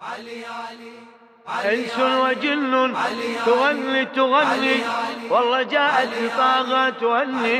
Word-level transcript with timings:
علي 0.00 0.44
علي 0.44 1.74
انس 1.74 1.98
وجن 1.98 2.94
تغني 3.46 4.04
تغني. 4.04 4.76
والله 5.30 5.62
جاءت 5.62 6.08
طاغة 6.38 6.90
تغني. 6.90 7.58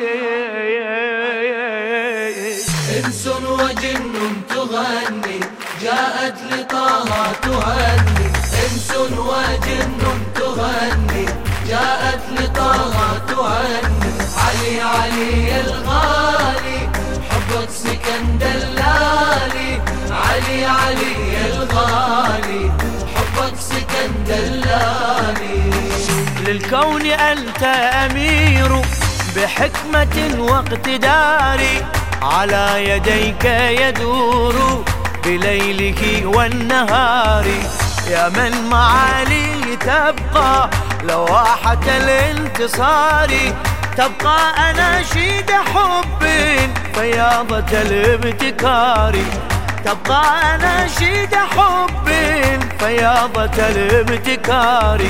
إنس 2.96 3.26
وجن 3.26 4.42
تغني 4.48 5.40
جاءت 5.82 6.38
لطه 6.52 7.32
تهني 7.42 8.26
إنس 8.64 8.90
وجن 9.30 9.98
تغني 10.34 11.26
جاءت 11.68 12.22
لطه 12.36 13.18
تهني 13.28 14.12
علي 14.44 14.80
علي 14.80 15.60
الغالي 15.60 15.95
للكون 26.46 27.06
أنت 27.06 27.62
أمير 28.04 28.82
بحكمة 29.36 30.36
واقتدار 30.38 31.60
على 32.22 32.90
يديك 32.90 33.44
يدور 33.80 34.84
بليله 35.24 36.26
والنهار. 36.26 37.44
يا 38.10 38.28
من 38.28 38.68
معالي 38.70 39.76
تبقى 39.76 40.70
لواحة 41.02 41.80
الانتصار. 41.86 43.30
تبقى 43.96 44.70
أناشيد 44.70 45.50
حب 45.50 46.26
فياضة 46.94 47.72
الابتكار. 47.72 49.16
تبقى 49.86 50.54
أناشيد 50.54 51.34
حب 51.34 52.08
فياضة 52.78 53.68
الابتكار. 53.68 55.00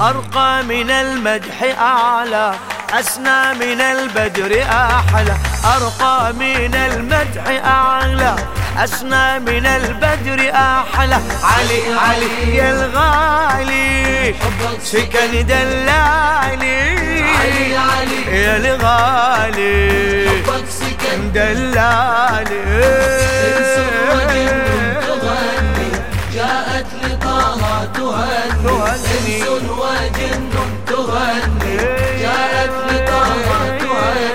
أرقى 0.00 0.62
من 0.62 0.90
المدح 0.90 1.62
أعلى 1.80 2.54
أسنى 2.92 3.54
من 3.54 3.80
البدر 3.80 4.62
أحلى. 4.70 5.36
أرقى 5.76 6.32
من 6.32 6.74
المدح 6.74 7.64
أعلى 7.64 8.36
أسنى 8.76 9.38
من 9.38 9.66
البدر 9.66 10.50
أحلى. 10.54 11.18
علي 11.42 11.80
علي 11.98 12.56
يا 12.56 12.70
الغالي 12.70 14.34
سكن 14.82 15.46
دلالي 15.46 15.88
علي 17.38 17.76
علي. 17.76 18.42
يا 18.42 18.56
الغالي 18.56 20.08
حبك 21.08 21.16
سكن 21.16 21.32
دلالي 21.32 22.64
تغني 25.06 25.90
جاءت 26.34 26.86
لطه 27.04 27.86
تهني. 27.94 29.36
إنس 29.42 29.68
وجن 29.70 30.42
تغني 30.86 31.76
جاءت 32.22 32.74
لطه 32.88 33.26
تهني 33.78 34.26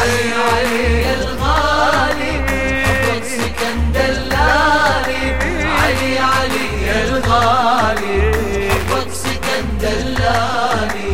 علي 0.00 0.28
علي 0.50 1.14
الغالي 1.14 2.32
حبك 2.86 3.24
سكن 3.24 3.76
دلالي 3.94 5.22
علي 5.80 6.18
علي 6.18 6.66
الغالي 7.02 8.18
حبك 8.70 9.10
سكن 9.12 9.64
دلالي. 9.80 11.10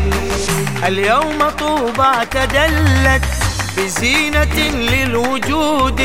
اليوم 0.87 1.51
طوبى 1.59 2.13
تدلت 2.31 3.25
بزينة 3.77 4.59
للوجود 4.71 6.03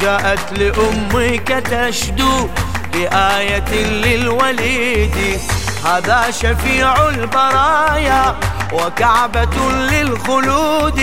جاءت 0.00 0.52
لأمك 0.58 1.48
تشدو 1.48 2.48
بآية 2.92 3.72
للوليد. 4.04 5.40
هذا 5.84 6.30
شفيع 6.30 7.08
البرايا 7.08 8.36
وكعبة 8.72 9.56
للخلود. 9.72 11.00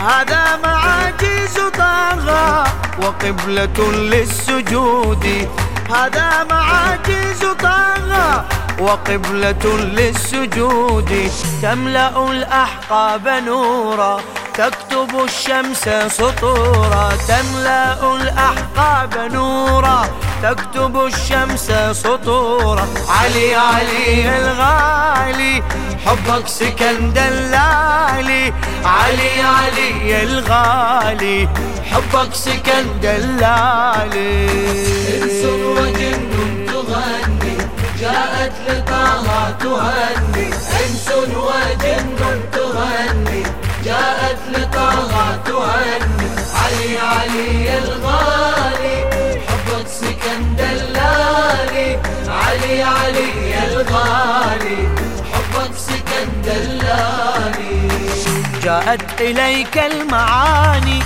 هذا 0.00 0.60
معاجز 0.64 1.56
طاغى 1.78 2.64
وقبلة 3.02 3.92
للسجود. 3.92 5.48
هذا 5.94 6.46
معاجز 6.50 7.44
طاغى 7.62 8.44
وقبلة 8.80 9.78
للسجود. 9.78 11.30
تملأ 11.62 12.30
الأحقاب 12.30 13.28
نورا 13.28 14.20
تكتب 14.54 15.24
الشمس 15.24 15.88
سطورا 16.16 17.08
تملأ 17.28 18.16
الأحقاب 18.16 19.32
نورا. 19.32 20.08
تكتب 20.42 21.06
الشمس 21.06 21.72
سطورا 21.92 22.88
علي 23.08 23.54
علي 23.54 24.38
الغالي. 24.38 25.62
حبك 26.06 26.48
سكن 26.48 27.12
دلالي 27.12 28.52
علي 28.84 29.42
علي 29.42 30.22
الغالي. 30.22 31.48
حبك 31.90 32.34
سكن 32.34 33.00
دلالي. 33.02 34.48
انس 35.14 35.44
وجن 35.44 36.20
تغني 36.66 37.56
جاءت 38.00 38.52
لطه 38.68 39.50
تهني. 39.60 40.46
انس 40.80 41.08
وجن 41.36 42.06
تغني 42.52 43.42
جاءت 43.84 44.13
علي 47.14 47.70
علي 47.70 47.78
الغالي. 47.78 49.04
حبك 49.48 49.88
سكن 49.88 50.56
دلالي. 50.56 51.98
علي 52.28 52.82
علي 52.82 53.64
الغالي. 53.66 54.88
حبك 55.32 55.76
سكن 55.76 56.42
دلالي. 56.44 57.88
جاءت 58.62 59.20
إليك 59.20 59.78
المعاني. 59.78 61.02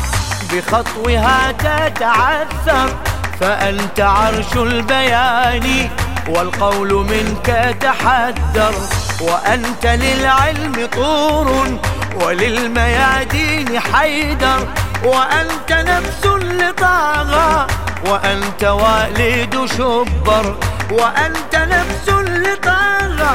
بخطوها 0.53 1.53
تتعثر. 1.53 2.97
فأنت 3.41 4.01
عرش 4.01 4.57
البيان. 4.57 5.89
والقول 6.29 6.95
منك 6.95 7.77
تحذر. 7.81 8.75
وأنت 9.21 9.87
للعلم 9.87 10.89
طور. 10.97 11.79
وللميادين 12.21 13.81
حيدر. 13.81 14.69
وأنت 15.05 15.73
نفس 15.73 16.27
لطاغى 16.27 17.67
وأنت 18.07 18.65
والد 18.65 19.67
شبر. 19.79 20.57
وأنت 20.91 21.57
نفس 21.57 22.09
لطاغى 22.09 23.35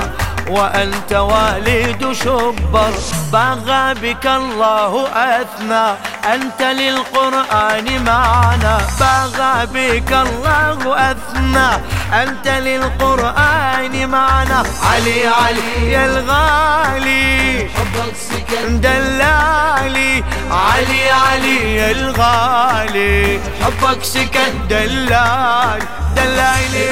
وأنت 0.49 1.13
والد 1.13 2.11
شبر. 2.11 2.91
بغى 3.33 3.93
بك 3.93 4.25
الله 4.25 5.07
أثنى. 5.07 6.12
أنت 6.25 6.61
للقرآن 6.61 8.03
معنا. 8.03 8.77
بغى 8.99 9.65
بك 9.73 10.11
الله 10.13 11.11
أثنى. 11.11 11.69
أنت 12.13 12.47
للقرآن 12.47 14.09
معنا. 14.09 14.63
علي 14.83 15.27
علي. 15.27 15.91
يا 15.91 16.05
الغالي. 16.05 17.69
حبك 17.75 18.15
سكن 18.15 18.81
دلالي 18.81 20.23
علي 20.51 21.09
علي. 21.09 21.75
يا 21.75 21.91
الغالي. 21.91 23.39
حبك 23.63 24.03
سكن 24.03 24.67
دلالي 24.69 25.85
دلالي. 26.15 26.89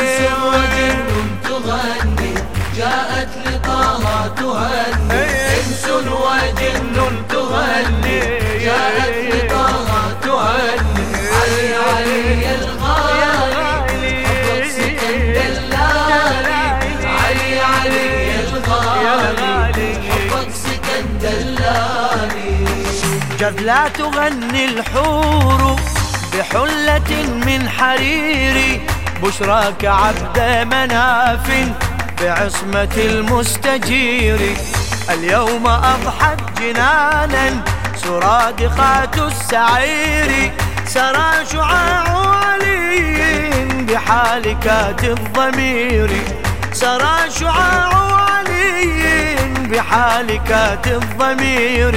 تغني 1.44 2.34
جاءت 2.78 3.30
لطه 3.46 4.28
تهني 4.38 5.24
إنس 5.58 5.86
وجن 5.90 7.26
تغني. 7.30 8.20
جاءت 8.66 9.01
لا 23.62 23.88
تغني 23.88 24.66
الحور 24.66 25.76
بحلة 26.34 27.12
من 27.46 27.70
حرير 27.70 28.82
بشراك 29.24 29.86
عبد 29.86 30.40
مناف 30.74 31.48
بعصمة 32.22 32.96
المستجير. 32.98 34.40
اليوم 35.10 35.68
أضحت 35.68 36.60
جنانا 36.60 37.64
سرادقات 37.96 39.18
السعير. 39.18 40.52
سرى 40.86 41.46
شعاع 41.52 42.36
علي 42.36 43.52
بحالكات 43.88 45.04
الضمير. 45.04 46.10
سرى 46.74 47.18
شعاع 47.40 47.92
علي 48.30 49.36
بحالكات 49.70 50.88
الضمير. 50.88 51.96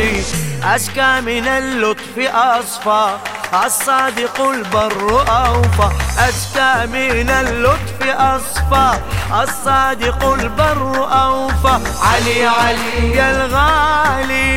أسكى 0.64 1.20
من 1.20 1.48
اللطف 1.48 2.18
أصفى 2.18 3.16
الصادق 3.66 4.40
البر 4.40 5.24
أوفى. 5.28 5.88
أزكى 6.18 6.86
من 6.86 7.30
اللطف 7.30 8.00
أصفى 8.02 8.98
الصادق 9.42 10.24
البر 10.24 11.08
أوفى. 11.12 11.78
علي 12.02 12.46
علي 12.46 13.30
الغالي 13.30 14.54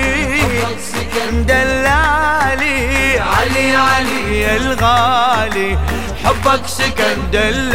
دلالي 1.31 3.19
علي 3.19 3.75
علي 3.75 4.56
الغالي 4.57 5.77
حبك 6.24 6.68
سكن 6.68 7.31
دلالي. 7.31 7.68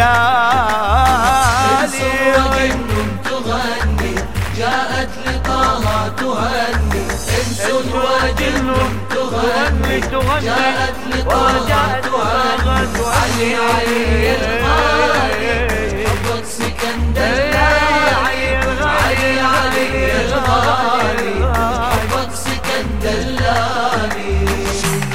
تغني 9.11 10.00
جاءت 10.40 10.94
علي 13.06 13.56
علي 13.56 14.37
الغالي 14.37 16.06
حبك 16.08 16.44
سكن 16.44 17.12
دلالي 17.14 18.56
علي 18.87 19.40
علي 19.40 20.20
الغالي 20.20 21.32
حبك 21.93 22.31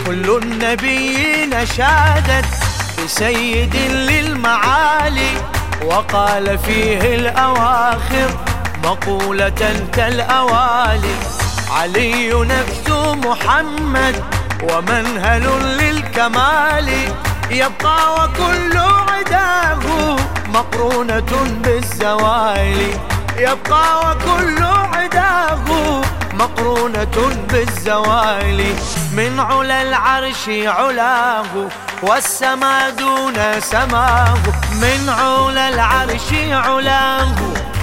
كل 0.05 0.25
النبيين 0.43 1.65
شادت 1.65 2.45
بسيد 3.03 3.75
للمعالي 3.75 5.31
وقال 5.85 6.57
فيه 6.59 7.15
الأواخر 7.15 8.29
مقولة 8.83 9.85
كالأوالي. 9.93 11.15
علي 11.71 12.33
نفس 12.33 12.89
محمد 13.25 14.23
ومنهل 14.63 15.43
للكمال 15.79 16.89
يبقى 17.51 18.13
وكل 18.15 18.77
عداه 19.09 20.15
مقرونة 20.53 21.31
بالزوال. 21.63 22.77
يبقى 23.37 23.99
وكل 23.99 24.63
عداه 24.93 25.65
مقرونة 26.39 27.17
بالزوال. 27.51 28.75
من 29.13 29.39
علا 29.39 29.81
العرش 29.81 30.49
علاه 30.49 31.69
والسما 32.03 32.89
دون 32.89 33.59
سماه. 33.59 34.37
من 34.81 35.09
علا 35.09 35.69
العرش 35.69 36.33
علاه 36.51 37.35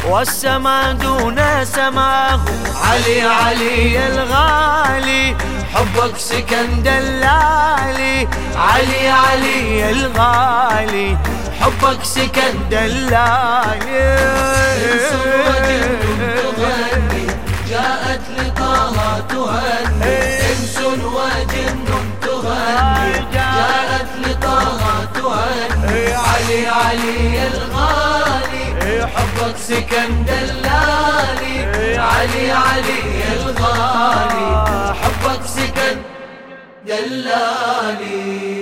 والسما 0.09 0.93
دون 0.93 1.65
سماه. 1.65 2.41
علي 2.85 3.23
علي 3.23 4.07
الغالي 4.07 5.37
حبك 5.75 6.19
سكن 6.19 6.83
دلالي. 6.83 8.29
علي 8.57 9.09
علي 9.09 9.91
الغالي 9.91 11.17
حبك 11.61 12.05
سكن 12.05 12.55
دلالي. 12.71 14.15
سكن 29.75 30.25
دلالي 30.25 31.57
علي 31.99 32.53
علي 32.53 33.01
الغالي. 33.33 34.49
حبك 35.03 35.43
سكن 35.47 35.97
دلالي. 36.87 38.54